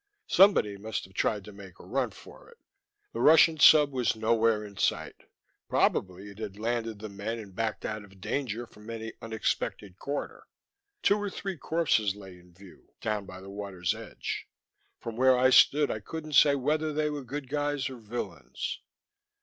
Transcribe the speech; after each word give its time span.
Somebody 0.25 0.77
must 0.77 1.05
have 1.05 1.13
tried 1.13 1.45
to 1.45 1.51
make 1.51 1.77
a 1.79 1.85
run 1.85 2.09
for 2.09 2.49
it. 2.49 2.57
The 3.13 3.19
Russian 3.19 3.59
sub 3.59 3.91
was 3.91 4.15
nowhere 4.15 4.65
in 4.65 4.77
sight; 4.77 5.27
probably 5.69 6.31
it 6.31 6.39
had 6.39 6.57
landed 6.57 6.97
the 6.97 7.07
men 7.07 7.37
and 7.37 7.53
backed 7.55 7.85
out 7.85 8.03
of 8.03 8.19
danger 8.19 8.65
from 8.65 8.89
any 8.89 9.13
unexpected 9.21 9.99
quarter. 9.99 10.47
Two 11.03 11.17
or 11.19 11.29
three 11.29 11.55
corpses 11.55 12.15
lay 12.15 12.39
in 12.39 12.51
view, 12.51 12.95
down 12.99 13.27
by 13.27 13.39
the 13.41 13.51
water's 13.51 13.93
edge. 13.93 14.47
From 14.99 15.17
where 15.17 15.37
I 15.37 15.51
stood 15.51 15.91
I 15.91 15.99
couldn't 15.99 16.33
say 16.33 16.55
whether 16.55 16.91
they 16.91 17.11
were 17.11 17.23
good 17.23 17.47
guys 17.47 17.87
or 17.87 17.97
villains. 17.97 18.79